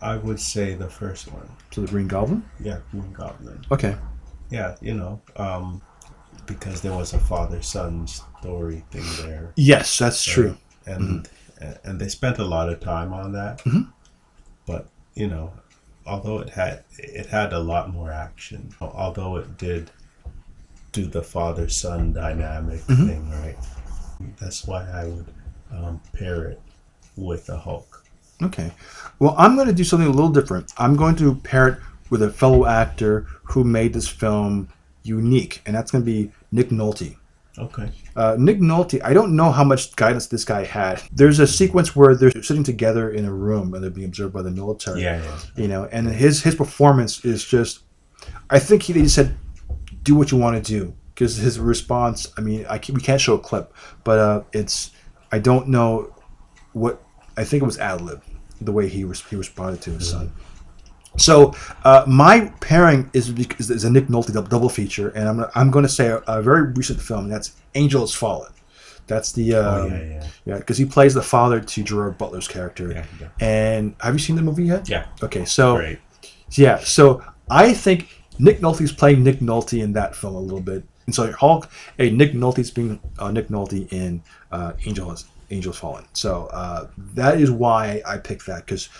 I 0.00 0.16
would 0.16 0.40
say 0.40 0.74
the 0.74 0.88
first 0.88 1.30
one. 1.30 1.48
So 1.70 1.82
the 1.82 1.88
Green 1.88 2.08
Goblin. 2.08 2.42
Yeah, 2.60 2.78
Green 2.90 3.12
Goblin. 3.12 3.62
Okay. 3.70 3.96
Yeah, 4.50 4.76
you 4.80 4.94
know, 4.94 5.20
um, 5.36 5.82
because 6.46 6.80
there 6.80 6.92
was 6.92 7.12
a 7.12 7.18
father 7.18 7.60
son 7.60 8.06
story 8.06 8.82
thing 8.90 9.04
there. 9.26 9.52
Yes, 9.56 9.98
that's 9.98 10.24
true. 10.24 10.56
and 10.86 11.28
and 11.84 12.00
they 12.00 12.08
spent 12.08 12.38
a 12.38 12.44
lot 12.44 12.68
of 12.68 12.80
time 12.80 13.12
on 13.12 13.32
that. 13.32 13.58
Mhm. 13.64 13.88
But 14.66 14.88
you 15.14 15.26
know, 15.28 15.52
although 16.06 16.38
it 16.40 16.50
had 16.50 16.84
it 16.98 17.26
had 17.26 17.52
a 17.52 17.58
lot 17.58 17.92
more 17.92 18.10
action, 18.10 18.70
although 18.80 19.36
it 19.36 19.58
did 19.58 19.90
do 20.92 21.06
the 21.06 21.22
father 21.22 21.68
son 21.68 22.12
dynamic 22.12 22.80
Mhm. 22.86 23.06
thing, 23.06 23.30
right? 23.30 23.56
That's 24.40 24.66
why 24.66 24.88
I 24.90 25.04
would 25.06 25.26
um, 25.70 26.00
pair 26.14 26.46
it 26.46 26.60
with 27.16 27.46
the 27.46 27.58
Hulk. 27.58 28.02
Okay. 28.42 28.72
Well, 29.18 29.34
I'm 29.36 29.54
going 29.54 29.66
to 29.68 29.74
do 29.74 29.84
something 29.84 30.08
a 30.08 30.12
little 30.12 30.30
different. 30.30 30.72
I'm 30.78 30.96
going 30.96 31.14
to 31.16 31.34
pair 31.34 31.68
it 31.68 31.78
with 32.08 32.22
a 32.22 32.30
fellow 32.30 32.64
actor 32.64 33.26
who 33.42 33.64
made 33.64 33.92
this 33.92 34.08
film 34.08 34.68
unique, 35.02 35.60
and 35.66 35.76
that's 35.76 35.90
going 35.90 36.02
to 36.02 36.06
be 36.10 36.32
Nick 36.50 36.70
Nolte. 36.70 37.16
Okay. 37.58 37.90
Uh, 38.16 38.36
Nick 38.38 38.58
Nolte, 38.58 39.00
I 39.02 39.12
don't 39.12 39.34
know 39.34 39.50
how 39.50 39.64
much 39.64 39.94
guidance 39.96 40.26
this 40.26 40.44
guy 40.44 40.64
had. 40.64 41.02
There's 41.12 41.38
a 41.38 41.46
sequence 41.46 41.94
where 41.96 42.14
they're 42.14 42.30
sitting 42.42 42.62
together 42.64 43.10
in 43.10 43.24
a 43.24 43.32
room 43.32 43.74
and 43.74 43.82
they're 43.82 43.90
being 43.90 44.06
observed 44.06 44.32
by 44.32 44.42
the 44.42 44.50
military. 44.50 45.02
Yeah, 45.02 45.22
yeah. 45.22 45.38
You 45.56 45.68
know, 45.68 45.84
and 45.86 46.08
his 46.08 46.42
his 46.42 46.54
performance 46.54 47.24
is 47.24 47.44
just. 47.44 47.80
I 48.50 48.58
think 48.58 48.82
he, 48.82 48.92
he 48.92 49.08
said, 49.08 49.36
"Do 50.02 50.14
what 50.14 50.30
you 50.30 50.38
want 50.38 50.62
to 50.62 50.72
do," 50.72 50.94
because 51.14 51.36
his 51.36 51.58
response. 51.58 52.32
I 52.36 52.40
mean, 52.40 52.66
I 52.68 52.78
can, 52.78 52.94
we 52.94 53.00
can't 53.00 53.20
show 53.20 53.34
a 53.34 53.38
clip, 53.38 53.72
but 54.04 54.18
uh, 54.18 54.42
it's. 54.52 54.90
I 55.32 55.38
don't 55.38 55.68
know 55.68 56.14
what. 56.72 57.02
I 57.36 57.44
think 57.44 57.62
it 57.62 57.66
was 57.66 57.78
ad 57.78 58.00
lib, 58.00 58.22
the 58.60 58.72
way 58.72 58.88
he 58.88 59.04
res- 59.04 59.24
he 59.24 59.36
responded 59.36 59.82
to 59.82 59.90
his 59.90 60.10
son. 60.10 60.32
So 61.18 61.54
uh, 61.84 62.04
my 62.06 62.52
pairing 62.60 63.10
is 63.12 63.28
is 63.30 63.84
a 63.84 63.90
Nick 63.90 64.06
Nolte 64.06 64.32
double 64.48 64.68
feature, 64.68 65.10
and 65.10 65.28
I'm 65.28 65.44
I'm 65.54 65.70
going 65.70 65.84
to 65.84 65.88
say 65.88 66.08
a, 66.08 66.18
a 66.26 66.42
very 66.42 66.72
recent 66.72 67.00
film. 67.00 67.24
and 67.24 67.32
That's 67.32 67.52
Angel 67.74 68.00
Has 68.00 68.14
Fallen. 68.14 68.52
That's 69.06 69.32
the 69.32 69.54
Oh 69.54 69.82
um, 69.84 69.90
yeah, 69.90 69.98
yeah, 70.02 70.26
yeah 70.44 70.58
because 70.58 70.76
he 70.78 70.84
plays 70.84 71.14
the 71.14 71.22
father 71.22 71.60
to 71.60 71.82
Gerard 71.82 72.18
Butler's 72.18 72.46
character. 72.48 72.92
yeah, 72.92 73.04
yeah. 73.20 73.28
And 73.40 73.94
have 74.00 74.14
you 74.14 74.18
seen 74.18 74.36
the 74.36 74.42
movie 74.42 74.64
yet? 74.64 74.88
Yeah. 74.88 75.06
Okay, 75.22 75.44
so 75.44 75.76
Great. 75.76 75.98
yeah, 76.52 76.78
so 76.78 77.22
I 77.50 77.72
think 77.72 78.22
Nick 78.38 78.60
Nolte's 78.60 78.92
playing 78.92 79.24
Nick 79.24 79.40
Nolte 79.40 79.82
in 79.82 79.92
that 79.94 80.14
film 80.14 80.34
a 80.34 80.40
little 80.40 80.60
bit, 80.60 80.84
and 81.06 81.14
so 81.14 81.32
Hulk, 81.32 81.70
hey, 81.96 82.10
Nick 82.10 82.32
Nolte's 82.32 82.70
being 82.70 83.00
uh, 83.18 83.30
Nick 83.30 83.48
Nolte 83.48 83.90
in 83.92 84.22
uh, 84.52 84.74
Angel 84.84 85.08
Has, 85.08 85.24
Angels 85.50 85.78
Fallen. 85.78 86.04
So 86.12 86.46
uh, 86.52 86.88
that 87.14 87.40
is 87.40 87.50
why 87.50 88.02
I 88.06 88.18
picked 88.18 88.46
that 88.46 88.66
because 88.66 88.90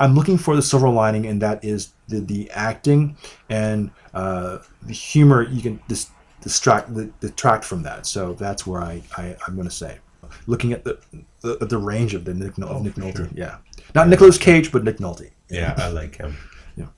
I'm 0.00 0.14
looking 0.14 0.38
for 0.38 0.54
the 0.56 0.62
silver 0.62 0.88
lining, 0.88 1.26
and 1.26 1.40
that 1.42 1.64
is 1.64 1.92
the 2.08 2.20
the 2.20 2.50
acting 2.50 3.16
and 3.48 3.90
uh, 4.14 4.58
the 4.82 4.92
humor. 4.92 5.42
You 5.42 5.62
can 5.62 5.80
dis- 5.88 6.10
distract 6.42 6.94
the, 6.94 7.06
detract 7.20 7.64
from 7.64 7.82
that. 7.82 8.06
So 8.06 8.34
that's 8.34 8.66
where 8.66 8.80
I, 8.82 9.02
I 9.16 9.36
I'm 9.46 9.54
going 9.56 9.68
to 9.68 9.74
say, 9.74 9.98
looking 10.46 10.72
at 10.72 10.84
the, 10.84 10.98
the 11.40 11.56
the 11.66 11.78
range 11.78 12.14
of 12.14 12.24
the 12.24 12.34
Nick, 12.34 12.58
Nol- 12.58 12.68
Oh, 12.70 12.82
Nick 12.82 12.94
Nolte, 12.94 13.16
sure. 13.16 13.28
yeah, 13.34 13.58
not 13.94 14.08
Nicolas 14.08 14.38
Cage, 14.38 14.70
but 14.72 14.84
Nick 14.84 14.98
Nolte. 14.98 15.30
Yeah, 15.48 15.74
I 15.78 15.88
like 15.88 16.16
him. 16.16 16.36
Yeah. 16.76 16.88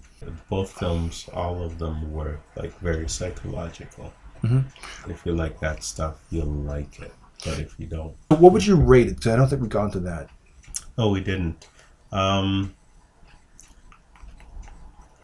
Both 0.51 0.73
films, 0.73 1.29
all 1.33 1.63
of 1.63 1.79
them 1.79 2.13
were 2.13 2.41
like 2.57 2.77
very 2.81 3.09
psychological. 3.09 4.13
Mhm. 4.43 4.65
If 5.09 5.25
you 5.25 5.33
like 5.33 5.61
that 5.61 5.85
stuff, 5.85 6.17
you'll 6.31 6.47
like 6.47 6.99
it. 7.01 7.13
But 7.45 7.61
if 7.61 7.75
you 7.79 7.87
don't, 7.87 8.15
What 8.29 8.53
would 8.53 8.67
you 8.67 8.75
rate 8.75 9.07
it? 9.07 9.17
Because 9.17 9.33
I 9.33 9.37
don't 9.37 9.49
think 9.49 9.63
we've 9.63 9.71
gone 9.71 9.93
to 9.93 10.01
that. 10.01 10.29
oh, 10.99 11.11
we 11.13 11.21
didn't. 11.21 11.69
Um, 12.12 12.75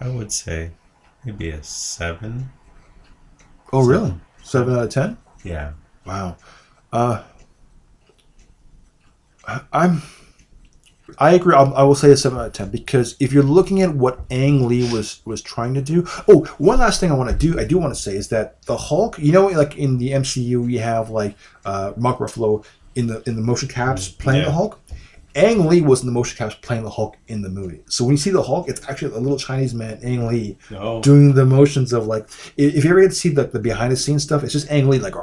I 0.01 0.09
would 0.09 0.33
say 0.33 0.71
maybe 1.25 1.51
a 1.51 1.63
seven. 1.63 2.51
Oh, 3.73 3.85
really? 3.87 4.09
Seven. 4.09 4.21
Seven 4.43 4.75
out 4.77 4.85
of 4.85 4.91
ten? 4.91 5.17
Yeah. 5.43 5.73
Wow. 6.05 6.37
Uh, 6.93 7.23
I- 9.47 9.61
I'm. 9.73 10.03
I 11.19 11.35
agree. 11.35 11.55
I'll, 11.55 11.73
I 11.75 11.83
will 11.83 11.95
say 11.95 12.11
a 12.11 12.17
seven 12.17 12.39
out 12.39 12.47
of 12.47 12.53
ten 12.55 12.71
because 12.71 13.15
if 13.21 13.33
you're 13.33 13.43
looking 13.43 13.83
at 13.83 13.95
what 13.95 14.21
Ang 14.31 14.67
Lee 14.67 14.91
was 14.91 15.21
was 15.27 15.43
trying 15.43 15.75
to 15.75 15.83
do. 15.83 16.07
Oh, 16.27 16.45
one 16.59 16.79
last 16.79 16.99
thing 16.99 17.11
I 17.11 17.15
want 17.15 17.31
to 17.31 17.37
do. 17.37 17.59
I 17.61 17.65
do 17.65 17.79
want 17.79 17.95
to 17.95 18.01
say 18.01 18.17
is 18.17 18.29
that 18.29 18.63
the 18.63 18.77
Hulk. 18.77 19.19
You 19.19 19.31
know, 19.33 19.47
like 19.49 19.77
in 19.77 19.99
the 19.99 20.11
MCU, 20.13 20.65
we 20.65 20.77
have 20.79 21.11
like 21.11 21.37
uh, 21.65 21.93
Mark 21.97 22.19
Ruffalo 22.19 22.65
in 22.95 23.07
the 23.07 23.23
in 23.29 23.37
the 23.37 23.43
motion 23.43 23.69
caps 23.69 24.09
playing 24.09 24.41
Yeah. 24.41 24.47
the 24.47 24.53
Hulk. 24.53 24.81
Ang 25.37 25.67
Lee 25.67 25.81
was 25.81 26.01
in 26.01 26.07
the 26.07 26.13
motion 26.13 26.37
capture 26.37 26.59
playing 26.63 26.85
the 26.85 26.91
Hulk 26.91 27.17
in 27.29 27.43
the 27.43 27.49
movie. 27.49 27.83
So 27.89 28.05
when 28.05 28.13
you 28.13 28.19
see 28.19 28.31
the 28.31 28.43
Hulk, 28.43 28.69
it's 28.69 28.89
actually 28.89 29.15
a 29.15 29.19
little 29.19 29.39
Chinese 29.39 29.75
man, 29.75 29.99
Ang 30.03 30.27
Lee, 30.29 30.57
doing 31.01 31.35
the 31.35 31.45
motions 31.45 31.93
of 31.93 32.07
like 32.07 32.29
if 32.57 32.85
you 32.85 32.91
ever 32.91 33.01
get 33.01 33.09
to 33.09 33.15
see 33.15 33.31
the, 33.31 33.45
the 33.45 33.59
behind 33.59 33.93
the 33.93 33.97
scenes 33.97 34.23
stuff, 34.23 34.45
it's 34.45 34.53
just 34.53 34.71
Ang 34.71 34.89
Lee 34.89 34.99
like 34.99 35.15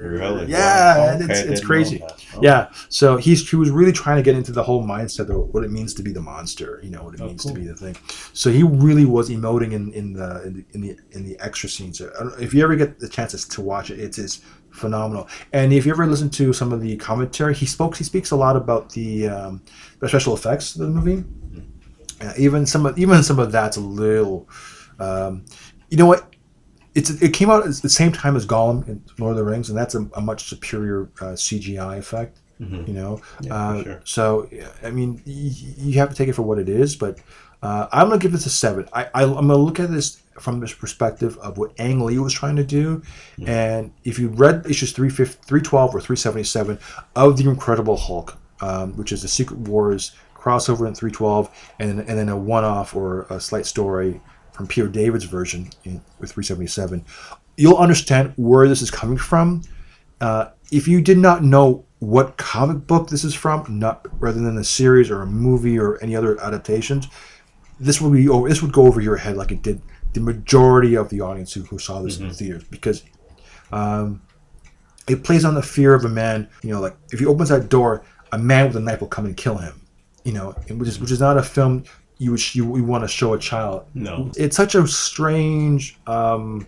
Really? 0.00 0.46
yeah, 0.46 0.96
Wow. 0.96 1.14
Okay, 1.16 1.24
it's 1.24 1.40
it's 1.40 1.60
crazy. 1.64 2.00
Oh. 2.02 2.40
Yeah, 2.40 2.70
so 2.88 3.16
he's 3.16 3.48
he 3.50 3.56
was 3.56 3.70
really 3.70 3.90
trying 3.92 4.16
to 4.16 4.22
get 4.22 4.36
into 4.36 4.52
the 4.52 4.62
whole 4.62 4.84
mindset 4.86 5.28
of 5.28 5.52
what 5.52 5.64
it 5.64 5.72
means 5.72 5.92
to 5.94 6.02
be 6.02 6.12
the 6.12 6.20
monster. 6.20 6.80
You 6.84 6.90
know 6.90 7.02
what 7.02 7.14
it 7.14 7.20
Oh, 7.20 7.26
means 7.26 7.42
cool. 7.42 7.52
to 7.54 7.60
be 7.60 7.66
the 7.66 7.74
thing. 7.74 7.96
So 8.32 8.50
he 8.50 8.62
really 8.62 9.04
was 9.04 9.28
emoting 9.28 9.72
in, 9.72 9.92
in 9.92 10.12
the 10.12 10.42
in 10.44 10.52
the 10.54 10.64
in 10.72 10.80
the 10.82 10.96
in 11.10 11.24
the 11.24 11.36
extra 11.40 11.68
scenes. 11.68 12.00
If 12.40 12.54
you 12.54 12.62
ever 12.62 12.76
get 12.76 13.00
the 13.00 13.08
chances 13.08 13.44
to 13.48 13.60
watch 13.60 13.90
it, 13.90 13.98
it 13.98 14.16
is 14.18 14.40
phenomenal. 14.78 15.28
And 15.52 15.72
if 15.72 15.84
you 15.84 15.92
ever 15.92 16.06
listen 16.06 16.30
to 16.30 16.52
some 16.52 16.72
of 16.72 16.80
the 16.80 16.96
commentary, 16.96 17.54
he 17.54 17.66
spoke 17.66 17.96
he 17.96 18.04
speaks 18.04 18.30
a 18.30 18.36
lot 18.36 18.56
about 18.56 18.90
the 18.90 19.28
um, 19.28 19.62
the 20.00 20.08
special 20.08 20.34
effects 20.34 20.74
of 20.74 20.82
the 20.82 20.88
movie. 20.88 21.24
Uh, 22.20 22.32
even 22.38 22.66
some 22.66 22.86
of 22.86 22.98
even 22.98 23.22
some 23.22 23.38
of 23.38 23.52
that's 23.52 23.76
a 23.76 23.80
little. 23.80 24.48
Um, 24.98 25.44
you 25.90 25.96
know 25.96 26.06
what? 26.06 26.34
It's 26.94 27.10
it 27.10 27.32
came 27.32 27.50
out 27.50 27.66
at 27.66 27.74
the 27.76 27.88
same 27.88 28.12
time 28.12 28.36
as 28.36 28.46
Gollum 28.46 28.88
in 28.88 29.02
Lord 29.18 29.32
of 29.32 29.36
the 29.36 29.44
Rings, 29.44 29.68
and 29.68 29.78
that's 29.78 29.94
a, 29.94 30.08
a 30.14 30.20
much 30.20 30.48
superior 30.48 31.10
uh, 31.20 31.34
CGI 31.34 31.98
effect. 31.98 32.40
Mhm. 32.60 32.88
You 32.88 32.94
know, 32.94 33.20
Yeah, 33.40 33.54
uh, 33.54 33.82
sure. 33.82 34.00
so 34.04 34.48
I 34.84 34.90
mean, 34.90 35.22
y- 35.26 35.52
you 35.78 35.98
have 36.00 36.10
to 36.10 36.14
take 36.16 36.28
it 36.28 36.34
for 36.34 36.42
what 36.42 36.58
it 36.58 36.68
is. 36.68 36.96
But 36.96 37.18
uh, 37.62 37.86
I'm 37.92 38.08
gonna 38.08 38.18
give 38.20 38.32
this 38.32 38.46
a 38.46 38.50
seven. 38.50 38.86
I, 38.92 39.04
I 39.14 39.22
I'm 39.24 39.32
gonna 39.48 39.56
look 39.56 39.80
at 39.80 39.90
this 39.90 40.22
from 40.38 40.60
this 40.60 40.72
perspective 40.72 41.36
of 41.38 41.58
what 41.58 41.72
Ang 41.78 42.04
Lee 42.04 42.18
was 42.18 42.32
trying 42.32 42.56
to 42.56 42.64
do, 42.64 43.02
and 43.46 43.90
if 44.04 44.18
you 44.18 44.28
read 44.28 44.64
issues 44.68 44.92
350 44.92 45.38
312 45.46 45.94
or 45.94 46.00
377 46.00 46.78
of 47.16 47.36
the 47.36 47.48
Incredible 47.50 47.96
Hulk, 47.96 48.36
um, 48.60 48.92
which 48.96 49.10
is 49.12 49.22
the 49.22 49.28
Secret 49.28 49.58
Wars 49.60 50.12
crossover 50.36 50.86
in 50.86 50.94
312, 50.94 51.50
and 51.80 51.98
and 52.00 52.18
then 52.18 52.28
a 52.28 52.36
one-off 52.36 52.94
or 52.94 53.26
a 53.30 53.40
slight 53.40 53.66
story 53.66 54.20
from 54.52 54.66
Peter 54.68 54.86
David's 54.88 55.24
version 55.24 55.68
in, 55.84 56.00
with 56.20 56.30
377, 56.32 57.04
you'll 57.56 57.76
understand 57.76 58.32
where 58.36 58.68
this 58.68 58.82
is 58.82 58.90
coming 58.90 59.18
from. 59.18 59.62
Uh, 60.20 60.46
if 60.70 60.86
you 60.88 61.00
did 61.00 61.18
not 61.18 61.42
know 61.44 61.84
what 62.00 62.36
comic 62.36 62.86
book 62.86 63.08
this 63.08 63.24
is 63.24 63.34
from, 63.34 63.64
not 63.68 64.06
rather 64.20 64.40
than 64.40 64.56
a 64.56 64.64
series 64.64 65.10
or 65.10 65.22
a 65.22 65.26
movie 65.26 65.78
or 65.78 66.02
any 66.02 66.14
other 66.14 66.40
adaptations, 66.40 67.08
this 67.80 68.00
would 68.00 68.12
be 68.12 68.28
over, 68.28 68.48
this 68.48 68.62
would 68.62 68.72
go 68.72 68.86
over 68.86 69.00
your 69.00 69.16
head 69.16 69.36
like 69.36 69.50
it 69.50 69.62
did 69.62 69.80
the 70.12 70.20
majority 70.20 70.94
of 70.94 71.08
the 71.10 71.20
audience 71.20 71.52
who, 71.52 71.62
who 71.62 71.78
saw 71.78 72.00
this 72.00 72.18
in 72.18 72.28
the 72.28 72.34
theaters 72.34 72.64
because 72.64 73.04
um, 73.72 74.22
it 75.06 75.22
plays 75.22 75.44
on 75.44 75.54
the 75.54 75.62
fear 75.62 75.94
of 75.94 76.04
a 76.04 76.08
man. 76.08 76.48
You 76.62 76.72
know, 76.72 76.80
like 76.80 76.96
if 77.12 77.18
he 77.18 77.26
opens 77.26 77.48
that 77.50 77.68
door, 77.68 78.04
a 78.32 78.38
man 78.38 78.68
with 78.68 78.76
a 78.76 78.80
knife 78.80 79.00
will 79.00 79.08
come 79.08 79.26
and 79.26 79.36
kill 79.36 79.58
him. 79.58 79.80
You 80.24 80.32
know, 80.32 80.50
which 80.68 80.88
is 80.88 81.00
which 81.00 81.10
is 81.10 81.20
not 81.20 81.38
a 81.38 81.42
film 81.42 81.84
you 82.18 82.32
would 82.32 82.54
you, 82.54 82.76
you 82.76 82.84
want 82.84 83.04
to 83.04 83.08
show 83.08 83.32
a 83.32 83.38
child. 83.38 83.86
No. 83.94 84.30
It's 84.36 84.56
such 84.56 84.74
a 84.74 84.86
strange. 84.86 85.96
Um, 86.06 86.66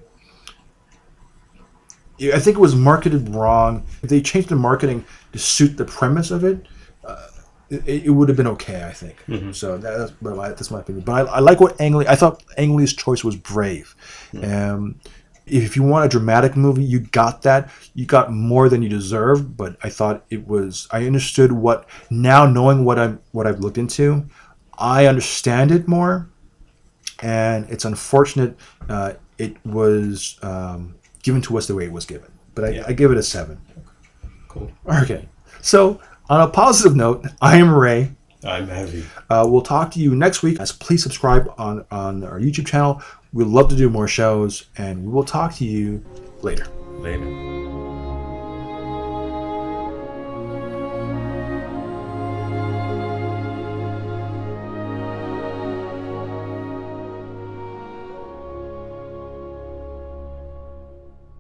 I 2.21 2.39
think 2.39 2.57
it 2.57 2.61
was 2.61 2.75
marketed 2.77 3.35
wrong. 3.35 3.85
If 4.03 4.11
they 4.11 4.21
changed 4.21 4.51
the 4.51 4.57
marketing 4.57 5.05
to 5.33 5.39
suit 5.39 5.77
the 5.77 5.85
premise 5.87 6.31
of 6.31 6.45
it, 6.45 6.67
uh, 7.05 7.27
it, 7.71 8.05
it 8.07 8.11
would 8.11 8.29
have 8.29 8.37
been 8.37 8.47
okay. 8.49 8.85
I 8.85 8.93
think. 8.93 9.17
Mhm. 9.27 9.55
So 9.55 9.79
that, 9.79 9.97
that's, 9.99 10.13
but 10.21 10.37
my, 10.37 10.49
that's 10.49 10.71
my 10.71 10.81
opinion. 10.81 11.05
But 11.05 11.29
I, 11.29 11.37
I 11.37 11.39
like 11.41 11.61
what 11.61 11.81
Ang 11.81 11.95
Lee. 11.95 12.07
I 12.07 12.17
thought 12.17 12.43
Ang 12.59 12.77
Lee's 12.77 12.93
choice 12.93 13.25
was 13.25 13.37
brave. 13.37 13.95
Um, 14.43 15.01
if 15.47 15.75
you 15.77 15.83
want 15.83 16.05
a 16.05 16.09
dramatic 16.09 16.57
movie, 16.57 16.85
you 16.85 17.01
got 17.01 17.43
that. 17.43 17.71
You 17.95 18.07
got 18.07 18.31
more 18.33 18.69
than 18.69 18.83
you 18.83 18.89
deserved. 18.89 19.57
But 19.57 19.77
I 19.83 19.89
thought 19.89 20.25
it 20.31 20.47
was. 20.47 20.87
I 20.91 21.07
understood 21.07 21.53
what 21.53 21.89
now, 22.11 22.47
knowing 22.47 22.85
what 22.85 22.99
I'm 22.99 23.19
what 23.33 23.47
I've 23.47 23.61
looked 23.61 23.79
into, 23.79 24.27
I 24.79 25.07
understand 25.07 25.71
it 25.73 25.89
more. 25.89 26.29
And 27.23 27.69
it's 27.69 27.85
unfortunate 27.85 28.57
uh, 28.89 29.15
it 29.39 29.57
was 29.67 30.39
um, 30.43 30.95
given 31.23 31.41
to 31.43 31.59
us 31.59 31.67
the 31.67 31.75
way 31.75 31.85
it 31.85 31.93
was 31.93 32.07
given. 32.07 32.31
But 32.55 32.65
I, 32.65 32.69
Yeah. 32.71 32.85
I 32.87 32.93
give 32.93 33.11
it 33.13 33.19
a 33.19 33.23
seven. 33.23 33.61
Cool. 34.49 34.71
Okay. 35.03 35.29
So 35.61 36.01
on 36.29 36.41
a 36.41 36.49
positive 36.49 36.97
note, 36.97 37.25
I 37.41 37.57
am 37.57 37.73
Ray. 37.73 38.13
I'm 38.43 38.71
Evie. 38.71 39.05
Uh, 39.29 39.47
we'll 39.49 39.61
talk 39.61 39.91
to 39.93 40.01
you 40.01 40.15
next 40.17 40.43
week. 40.43 40.59
As 40.61 40.73
please 40.73 41.03
subscribe 41.03 41.53
on 41.59 41.85
on 41.91 42.25
our 42.25 42.41
YouTube 42.41 42.67
channel. 42.67 43.03
We'd 43.33 43.47
love 43.47 43.69
to 43.69 43.77
do 43.77 43.91
more 43.91 44.09
shows, 44.09 44.65
and 44.79 45.05
we 45.05 45.13
will 45.13 45.25
talk 45.25 45.55
to 45.57 45.65
you 45.65 46.05
later. 46.43 46.67
Later. 47.01 47.70